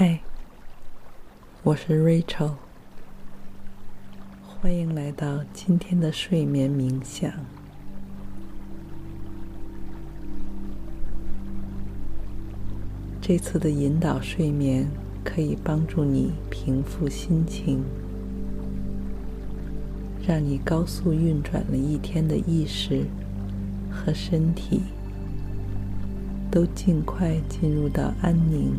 [0.00, 0.20] 嗨，
[1.64, 2.52] 我是 Rachel，
[4.46, 7.32] 欢迎来到今天的睡眠冥想。
[13.20, 14.88] 这次的引导睡眠
[15.24, 17.82] 可以帮助你平复心情，
[20.24, 23.04] 让你高速运转了一天的意识
[23.90, 24.82] 和身体
[26.52, 28.76] 都尽快进入到安宁。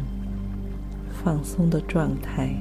[1.23, 2.55] 放松的状态。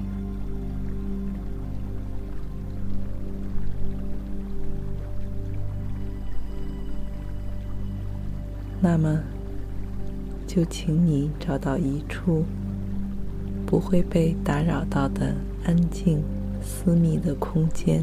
[8.81, 9.21] 那么，
[10.47, 12.45] 就请你找到一处
[13.67, 16.23] 不会被打扰到的安静、
[16.63, 18.03] 私密的空间。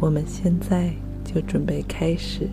[0.00, 0.92] 我们现在
[1.24, 2.48] 就准备开始。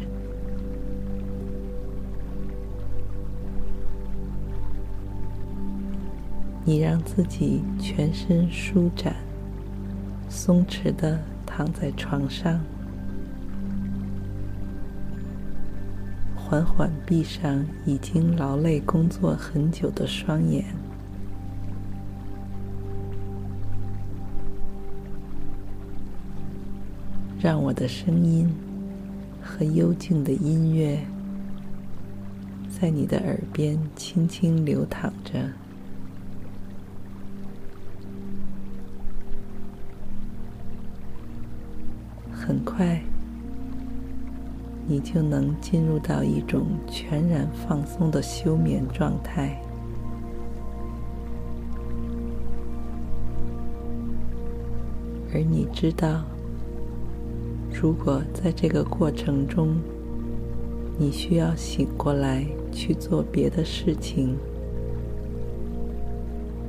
[6.64, 9.16] 你让自己全身舒展、
[10.30, 12.60] 松弛地躺在床上，
[16.36, 20.64] 缓缓闭上已经劳累工作很久的双眼，
[27.40, 28.48] 让我的声音
[29.42, 31.00] 和幽静的音乐
[32.70, 35.50] 在你的耳边轻轻流淌着。
[42.52, 43.02] 很快，
[44.86, 49.58] 你就能进入到一种全然放松的休眠状态。
[55.34, 56.26] 而你知道，
[57.72, 59.78] 如果在这个过程中，
[61.00, 64.36] 你需要醒过来去做别的事情，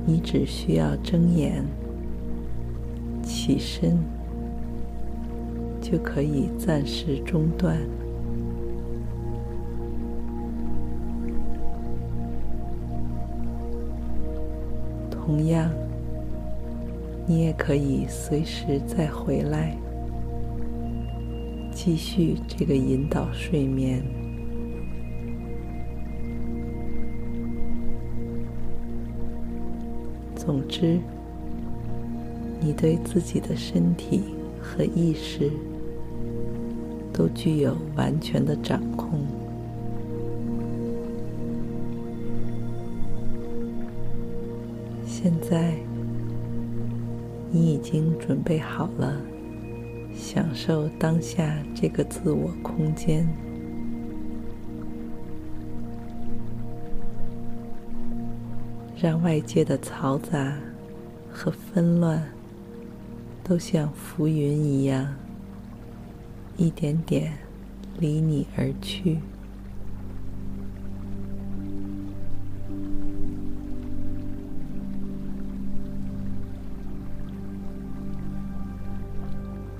[0.05, 1.61] 你只需要睁眼、
[3.21, 3.97] 起身。
[5.83, 7.77] 就可以暂时中断。
[15.11, 15.69] 同样，
[17.27, 19.75] 你也可以随时再回来，
[21.73, 24.01] 继续这个引导睡眠。
[30.33, 30.97] 总之，
[32.59, 34.23] 你对自己的身体
[34.61, 35.51] 和意识。
[37.13, 39.19] 都具有完全的掌控。
[45.05, 45.75] 现在，
[47.49, 49.15] 你已经准备好了，
[50.13, 53.25] 享受当下这个自我空间，
[58.99, 60.57] 让外界的嘈杂
[61.31, 62.21] 和纷乱
[63.43, 65.07] 都像浮云一样。
[66.63, 67.33] 一点点
[67.99, 69.17] 离你而去，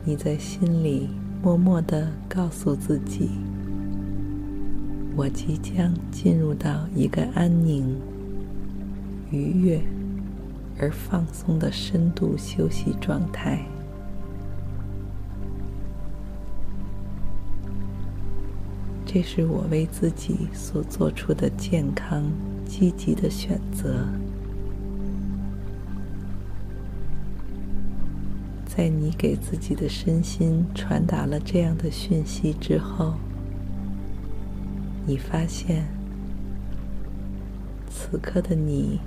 [0.04, 1.08] 你在心里
[1.42, 3.30] 默默的告诉自己
[5.16, 7.98] ：“我即将进入到一个安宁、
[9.32, 9.82] 愉悦
[10.78, 13.66] 而放松的深度休息状态。”
[19.14, 22.24] 这是我为自己所做出的健康、
[22.66, 24.08] 积极的选择。
[28.66, 33.14] 在你给自己的身心传达了这样的讯息之后，
[35.06, 35.86] 你发现，
[37.92, 39.00] 此刻的你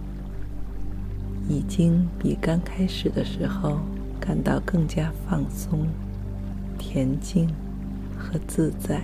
[1.49, 3.81] 已经比刚开始的时候
[4.21, 5.85] 感到更加放松、
[6.79, 7.49] 恬静
[8.17, 9.03] 和自在。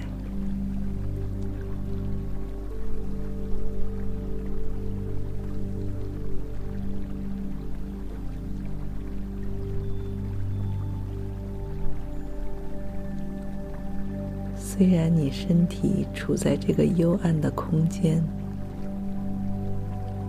[14.75, 18.25] 虽然你身体处在这个幽暗的空间，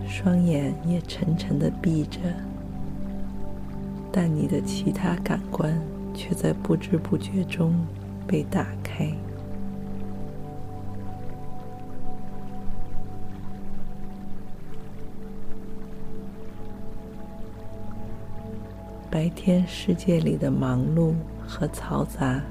[0.06, 2.20] 双眼也沉沉的闭着，
[4.12, 5.80] 但你的其他感官
[6.12, 7.74] 却在不知不觉中
[8.26, 9.10] 被打开。
[19.10, 21.14] 白天世界里的忙碌
[21.46, 22.42] 和嘈杂，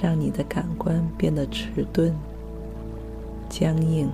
[0.00, 2.14] 让你的感官变得迟钝、
[3.48, 4.08] 僵硬，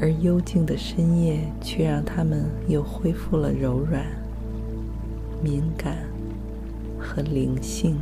[0.00, 4.06] 而幽静的深夜却让它们又恢复了柔软、
[5.42, 5.98] 敏感
[6.98, 7.98] 和灵性。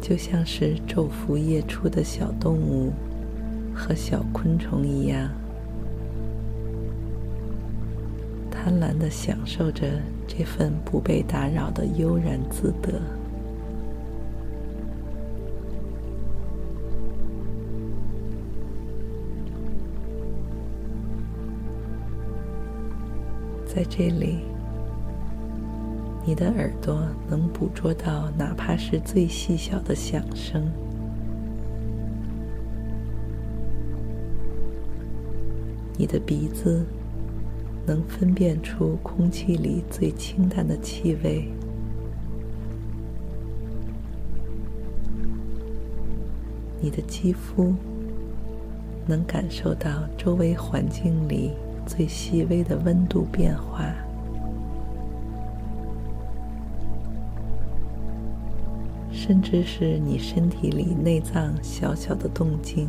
[0.00, 2.92] 就像是昼伏夜出的小动物
[3.74, 5.28] 和小昆虫一样，
[8.66, 9.86] 贪婪的享受着
[10.26, 13.00] 这份不被打扰的悠然自得。
[23.64, 24.40] 在这里。
[26.24, 30.68] 你的耳朵能捕捉到哪怕是最细小的响声，
[35.96, 36.84] 你的鼻子
[37.86, 41.48] 能分辨出空气里最清淡的气味，
[46.80, 47.72] 你的肌肤
[49.06, 51.52] 能感受到周围环境里
[51.86, 53.94] 最细微的温度变化。
[59.12, 62.88] 甚至是你身体里内脏小小的动静，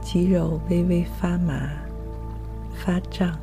[0.00, 1.68] 肌肉微微发麻、
[2.84, 3.38] 发胀，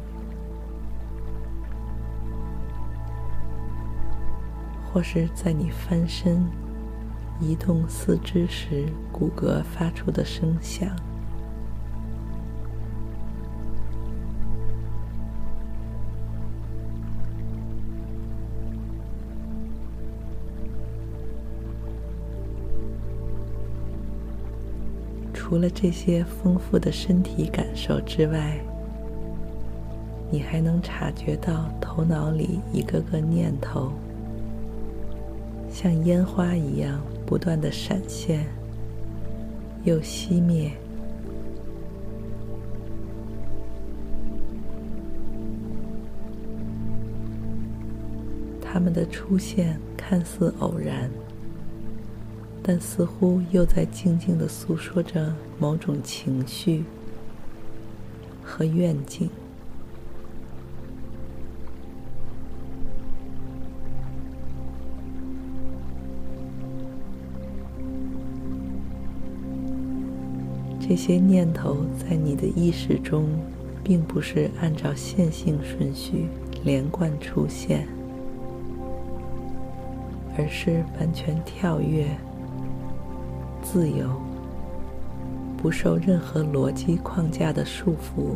[4.91, 6.45] 或是在你翻身、
[7.39, 10.89] 移动四肢时骨骼发出的声响。
[25.33, 28.59] 除了这些丰富的身体感受之外，
[30.31, 33.92] 你还能察觉到头脑里一个个念头，
[35.72, 38.46] 像烟花一样不断的闪现，
[39.84, 40.72] 又熄灭。
[48.62, 51.10] 它们的出现看似偶然。
[52.62, 56.84] 但似乎又在静静的诉说着某种情绪
[58.44, 59.28] 和愿景。
[70.89, 73.27] 这些念头在你的意识中，
[73.83, 76.25] 并不是按照线性顺序
[76.63, 77.88] 连贯出现，
[80.36, 82.07] 而是完全跳跃。
[83.62, 84.09] 自由，
[85.57, 88.33] 不受任何逻辑框架的束缚。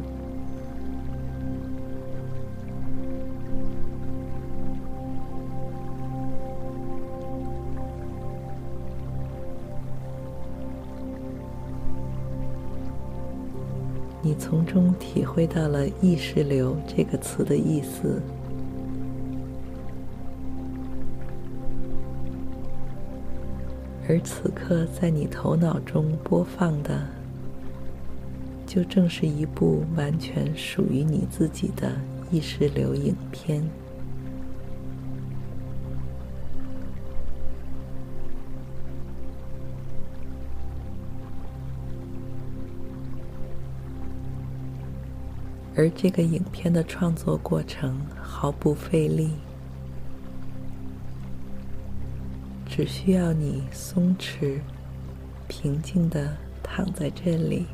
[14.34, 18.22] 从中体会到了“意识流”这个词的意思。
[24.08, 27.08] 而此刻，在你头脑中播放的，
[28.68, 31.92] 就正是一部完全属于你自己的
[32.30, 33.64] 意识流影片。
[45.84, 49.32] 而这个影片的创作过程毫不费力。
[52.66, 54.62] 只需要你松弛、
[55.50, 57.66] 平静地躺在这里，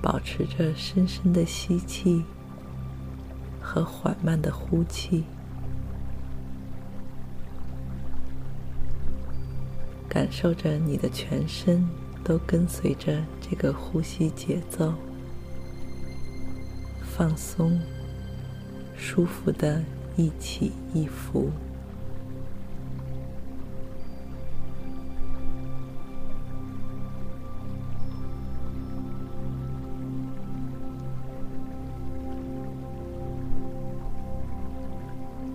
[0.00, 2.24] 保持着深深的吸气
[3.60, 5.22] 和缓慢的呼气，
[10.08, 11.86] 感受着你的全身
[12.24, 14.92] 都跟随着这个呼吸节奏
[17.02, 17.80] 放松
[18.96, 19.82] 舒服的
[20.16, 21.50] 一起一伏。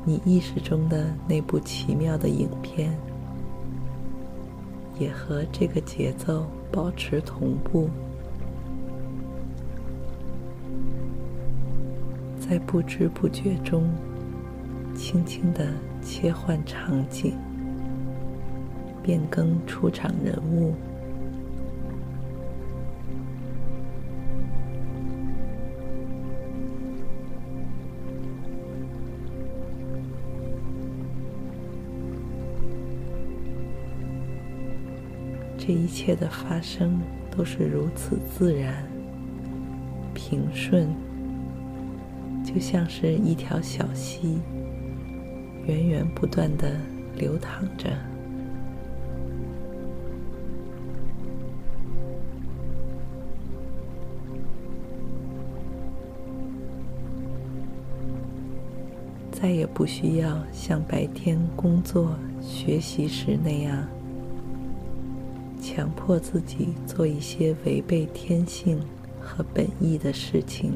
[0.07, 2.97] 你意识中的那部奇妙的影片
[4.99, 7.89] 也和这个节奏保持同步，
[12.39, 13.89] 在不知不觉中，
[14.95, 15.67] 轻轻的
[16.01, 17.35] 切换场景，
[19.03, 20.73] 变更出场人物。
[35.67, 36.97] 这一切的发生
[37.29, 38.87] 都是如此自然、
[40.13, 40.87] 平顺，
[42.41, 44.39] 就像是一条小溪，
[45.65, 46.79] 源源不断地
[47.17, 47.89] 流淌着。
[59.33, 63.85] 再也不需要像白天工作、学习时那样。
[65.77, 68.79] 强迫自己做一些违背天性
[69.21, 70.73] 和本意的事情，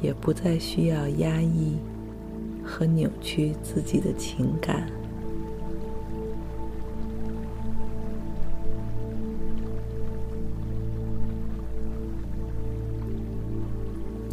[0.00, 1.76] 也不再需要压抑
[2.64, 4.88] 和扭曲自己的情感。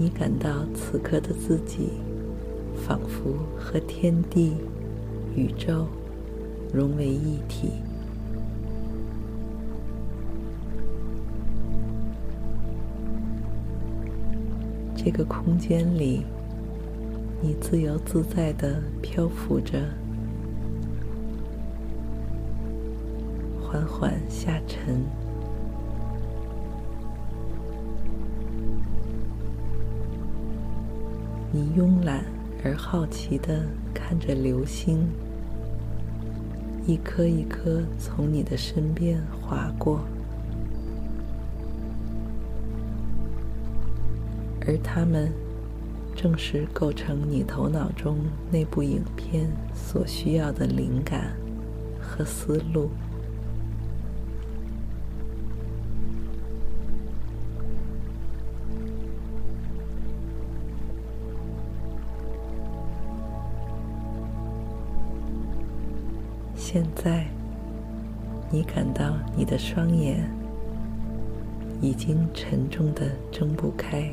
[0.03, 1.91] 你感到此刻的自己，
[2.86, 4.57] 仿佛和天地、
[5.33, 5.88] 宇宙
[6.74, 7.72] 融为一体。
[14.93, 16.25] 这个空间里，
[17.41, 19.79] 你自由自在地漂浮着，
[23.62, 25.01] 缓缓下沉。
[31.55, 32.25] 你慵懒
[32.63, 35.07] 而好奇地看着流星，
[36.88, 40.00] 一颗一颗从你的身边划过，
[44.65, 45.31] 而它们
[46.15, 48.17] 正是构成你头脑中
[48.50, 51.36] 那部影片所需要的灵感
[52.01, 52.89] 和思路。
[66.74, 67.27] 现在，
[68.50, 70.27] 你感到你的双眼
[71.80, 74.12] 已经沉重的睁不开，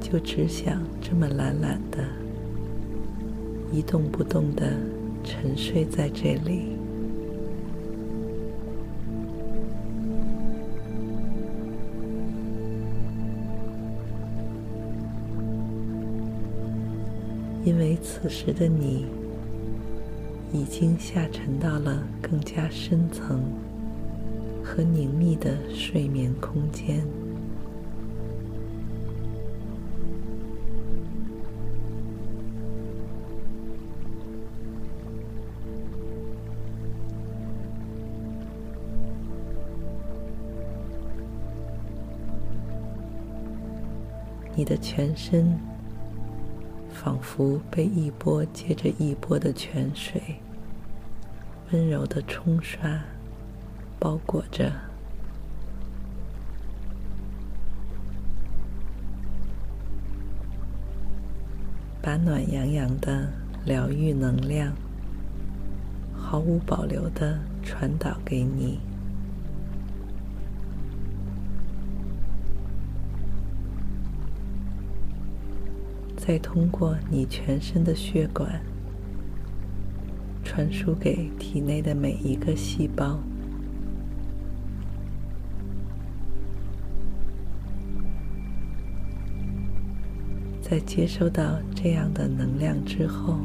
[0.00, 1.98] 就只想这么懒懒的
[3.70, 4.72] 一动不动的
[5.22, 6.73] 沉睡在这里。
[17.64, 19.06] 因为此时的你
[20.52, 23.42] 已经下沉到了更加深层
[24.62, 27.02] 和宁谧的睡眠空间，
[44.54, 45.58] 你的全身。
[47.04, 50.22] 仿佛被一波接着一波的泉水
[51.70, 52.98] 温柔的冲刷、
[53.98, 54.72] 包裹着，
[62.00, 63.28] 把暖洋洋的
[63.66, 64.72] 疗愈能量
[66.16, 68.80] 毫无保留的传导给你。
[76.26, 78.58] 再通过你全身的血管
[80.42, 83.18] 传输给体内的每一个细胞，
[90.62, 93.38] 在接收到这样的能量之后，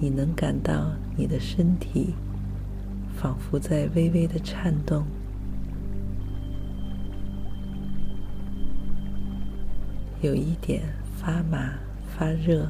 [0.00, 2.14] 你能感到你的身体
[3.14, 5.04] 仿佛在微微的颤动，
[10.22, 10.80] 有一点。
[11.26, 11.72] 发麻、
[12.16, 12.68] 发热，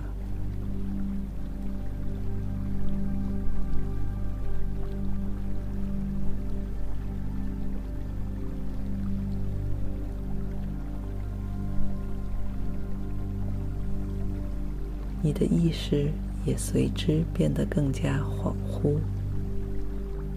[15.21, 16.11] 你的意识
[16.47, 18.97] 也随之变得更加恍惚、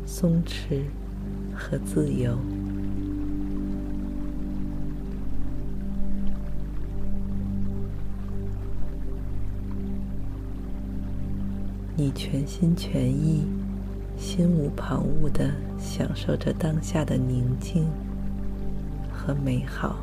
[0.06, 0.82] 松弛
[1.56, 2.38] 和自由。
[12.02, 13.46] 你全心全意、
[14.18, 17.86] 心无旁骛地享受着当下的宁静
[19.12, 19.98] 和美好。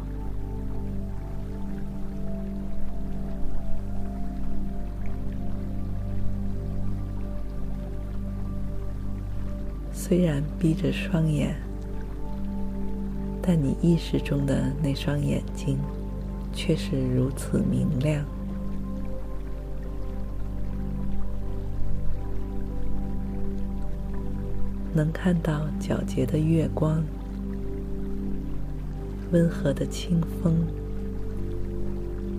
[9.91, 11.57] 虽然闭着双眼，
[13.41, 15.79] 但你意识中的那双眼睛
[16.53, 18.23] 却是如此明亮。
[24.97, 27.05] 能看到皎洁的月光、
[29.31, 30.67] 温和的清风、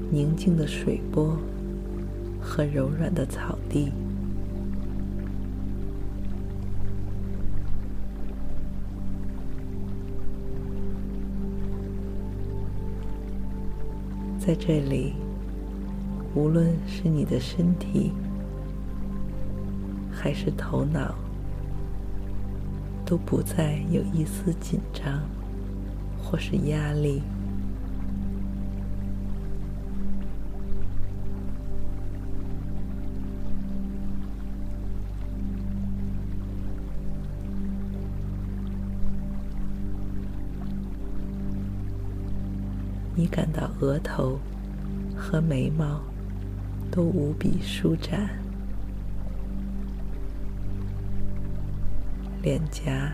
[0.09, 1.37] 宁静的水波
[2.41, 3.91] 和柔软的草地。
[14.39, 15.13] 在这里，
[16.33, 18.13] 无论是你的身体
[20.11, 21.13] 还是头脑，
[23.07, 25.21] 都不再有一丝紧张
[26.21, 27.23] 或是压力。
[43.15, 44.37] 你感到额头
[45.15, 46.01] 和眉毛
[46.91, 48.46] 都无比舒展。
[52.47, 53.11] 脸颊、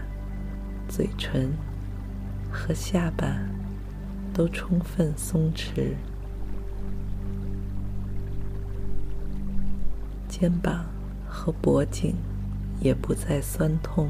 [0.87, 1.51] 嘴唇
[2.51, 3.35] 和下巴
[4.31, 5.95] 都充分松弛，
[10.27, 10.85] 肩膀
[11.27, 12.15] 和脖颈
[12.79, 14.07] 也不再酸痛，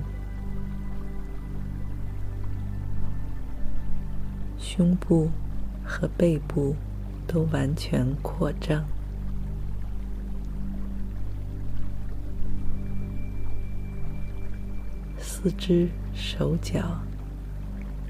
[4.58, 5.30] 胸部
[5.86, 6.76] 和背部
[7.26, 8.84] 都完全扩张。
[15.44, 17.02] 四肢、手脚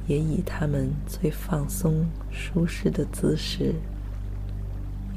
[0.06, 3.74] 也以他们最放松、舒适的姿势，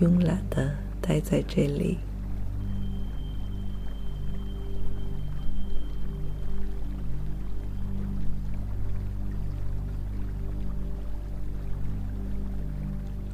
[0.00, 1.98] 慵懒的待在这里。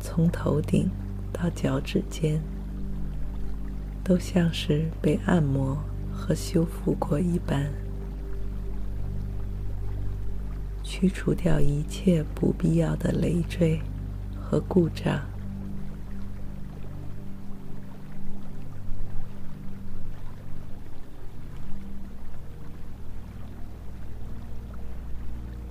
[0.00, 0.90] 从头顶
[1.32, 2.42] 到脚趾尖，
[4.02, 5.78] 都像是被按摩
[6.12, 7.81] 和修复过一般。
[11.02, 13.80] 去除掉一切不必要的累赘
[14.40, 15.20] 和故障，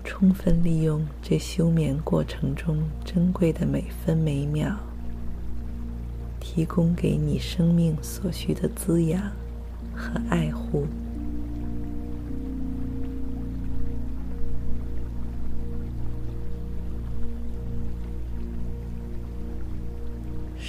[0.04, 4.76] 充分利用这休眠过程中珍贵的每分每秒，
[6.42, 9.32] 提供给你生命所需的滋养
[9.96, 10.86] 和爱护。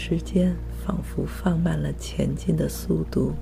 [0.04, 0.52] 时间
[0.84, 3.34] 仿佛放慢了前进的速度，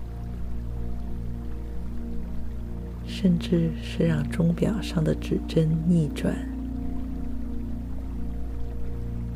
[3.07, 6.37] 甚至是让钟表上的指针逆转，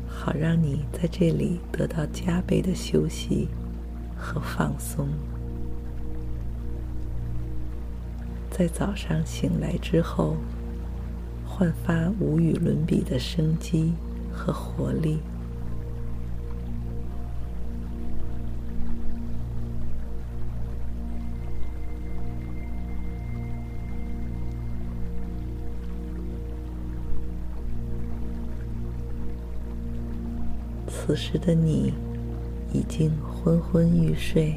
[0.07, 3.47] 好让你在这里得到加倍的休息
[4.15, 5.07] 和放松。
[8.51, 10.37] 在早上醒来之后，
[11.43, 13.93] 焕发无与伦比的生机
[14.31, 15.17] 和活力。
[31.05, 31.93] 此时的你
[32.73, 34.55] 已经昏昏欲睡，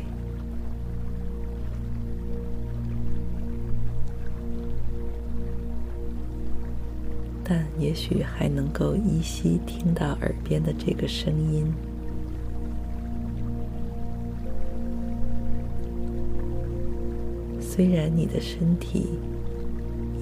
[7.44, 11.70] 但也许还能够依稀听到耳边的这个声音。
[17.60, 19.18] 虽然你的身体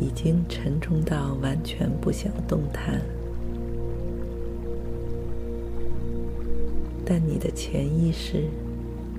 [0.00, 3.00] 已经沉重到完全不想动弹。
[7.08, 8.50] 但你的潜意识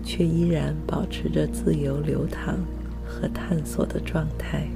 [0.03, 2.59] 却依然保持着自由流淌
[3.05, 4.67] 和探索的状态。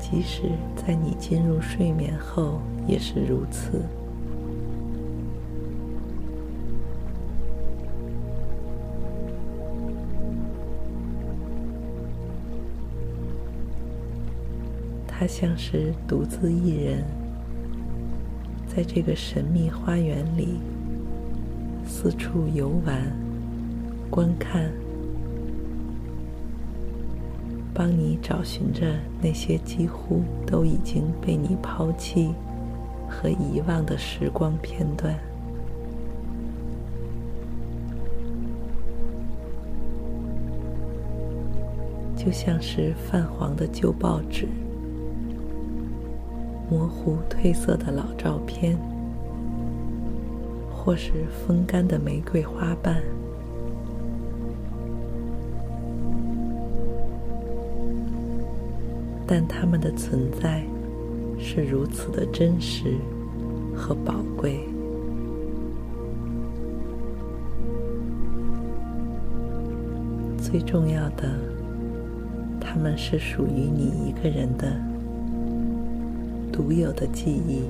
[0.00, 0.42] 即使
[0.74, 3.80] 在你进入睡眠后也是如此。
[15.30, 17.04] 像是独自一人，
[18.66, 20.58] 在这个神秘花园里
[21.86, 23.00] 四处游玩、
[24.10, 24.68] 观看，
[27.72, 32.34] 帮你找寻着那些几乎都已经被你抛弃
[33.08, 35.16] 和遗忘的时光片段，
[42.16, 44.48] 就像是泛黄的旧报纸。
[46.70, 48.78] 模糊褪色的老照片，
[50.72, 53.02] 或是风干的玫瑰花瓣，
[59.26, 60.62] 但它们的存在
[61.40, 62.94] 是如此的真实
[63.76, 64.60] 和宝贵。
[70.38, 71.28] 最重要的，
[72.60, 74.89] 它们是属于你一个人的。
[76.60, 77.62] 独有的记忆，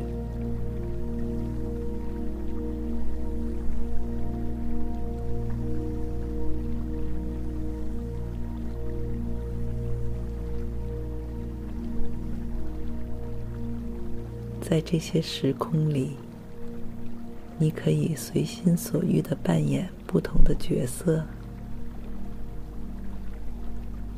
[14.61, 16.17] 在这些时空里，
[17.61, 21.25] 你可以随心所欲的扮演不同的角色，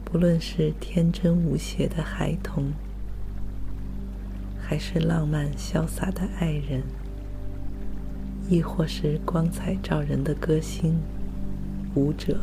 [0.02, 2.72] 不论是天真无邪的孩童。
[4.72, 6.82] 还是浪漫潇洒的爱人，
[8.48, 10.98] 亦或是光彩照人的歌星、
[11.94, 12.40] 舞者，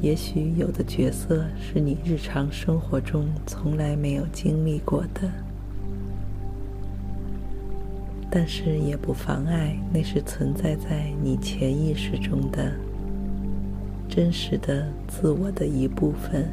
[0.00, 5.30] 也许有的角色是你日常生活中从来没有经历过的。
[8.32, 12.72] 但是也不妨碍，那是存在在你潜意识中的
[14.08, 16.48] 真实的自我的一部分。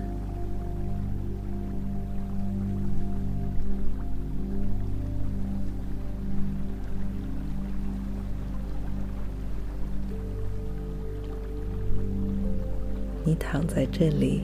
[13.23, 14.41] 你躺在这里，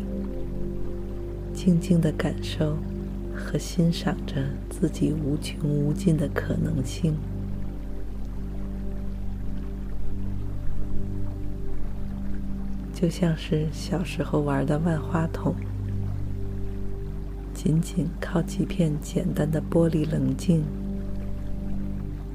[1.54, 2.78] 静静的感受。
[3.36, 7.16] 和欣赏着自己无穷无尽的可能性，
[12.94, 15.54] 就像是小时候玩的万花筒，
[17.54, 20.64] 仅仅靠几片简单的玻璃棱镜，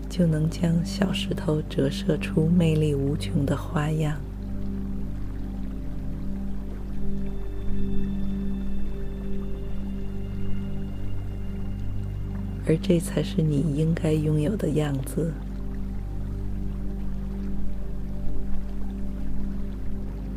[0.09, 4.21] 就能将小石头折射出魅力无穷的花样。
[12.69, 15.33] 而这才是你应该拥有的样子，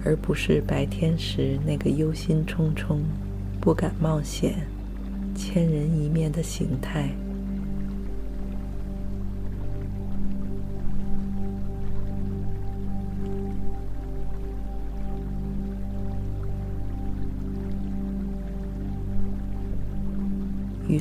[0.06, 3.00] 而不是白天时那个忧心忡忡、
[3.60, 4.66] 不敢冒险、
[5.36, 7.10] 千人一面的形态。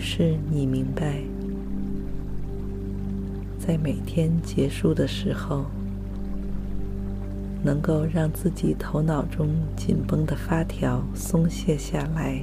[0.01, 1.21] 是你明白，
[3.59, 5.67] 在每天结束的时候，
[7.63, 12.41] 能够让自己头脑中紧绷的发条松懈下来，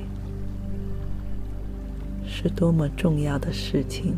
[2.23, 4.13] 是多么重要的事情。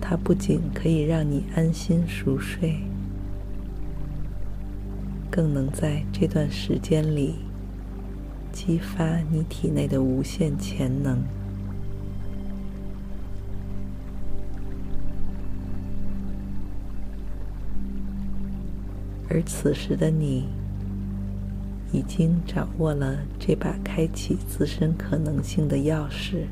[0.00, 2.89] 它不仅可以让你安心熟睡。
[5.30, 7.36] 更能在这段时间里
[8.52, 11.22] 激发你体内的无限潜能，
[19.28, 20.48] 而此时的你
[21.92, 26.46] 已经掌握了这把开启自身可能性的钥匙。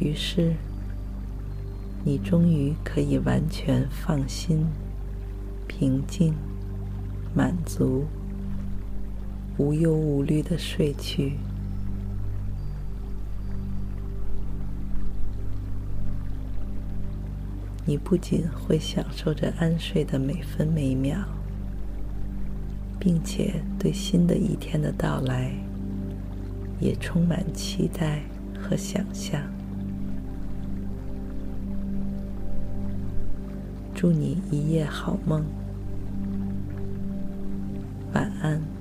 [0.00, 0.54] 于是，
[2.02, 4.66] 你终于可以完全放心、
[5.68, 6.34] 平静、
[7.34, 8.06] 满足、
[9.58, 11.34] 无忧无虑的睡去。
[17.84, 21.18] 你不仅会享受着安睡的每分每秒，
[22.98, 25.52] 并且对新的一天的到来
[26.80, 28.22] 也充满期待
[28.58, 29.42] 和想象。
[34.00, 35.44] 祝你一夜好梦，
[38.14, 38.79] 晚安。